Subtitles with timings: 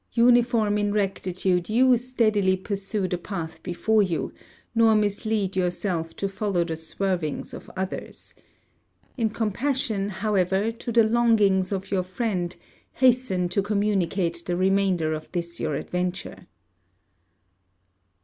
[0.15, 4.33] Uniform in rectitude, you steadily pursue the path before you;
[4.73, 8.33] nor mislead yourself to follow the swervings of others.
[9.15, 12.55] In compassion, however, to the longings of your friend,
[12.93, 16.47] hasten to communicate the remainder of this your adventure.